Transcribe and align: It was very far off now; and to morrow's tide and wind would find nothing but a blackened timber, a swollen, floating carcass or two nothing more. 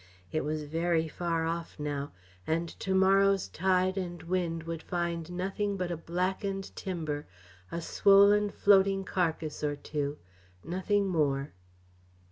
It 0.31 0.43
was 0.43 0.63
very 0.63 1.07
far 1.07 1.45
off 1.45 1.77
now; 1.79 2.11
and 2.47 2.67
to 2.79 2.95
morrow's 2.95 3.47
tide 3.49 3.99
and 3.99 4.23
wind 4.23 4.63
would 4.63 4.81
find 4.81 5.29
nothing 5.31 5.77
but 5.77 5.91
a 5.91 5.95
blackened 5.95 6.75
timber, 6.75 7.27
a 7.71 7.81
swollen, 7.81 8.49
floating 8.49 9.03
carcass 9.03 9.63
or 9.63 9.75
two 9.75 10.17
nothing 10.63 11.05
more. 11.07 11.51